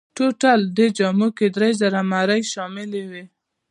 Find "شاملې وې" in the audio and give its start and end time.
2.53-3.23